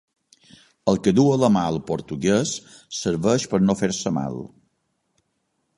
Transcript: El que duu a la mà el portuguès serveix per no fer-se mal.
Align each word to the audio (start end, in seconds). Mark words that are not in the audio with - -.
El 0.93 0.95
que 1.07 1.13
duu 1.19 1.27
a 1.33 1.35
la 1.41 1.49
mà 1.57 1.65
el 1.73 1.77
portuguès 1.91 2.55
serveix 3.01 3.47
per 3.53 3.61
no 3.69 3.79
fer-se 3.83 4.15
mal. 4.21 4.41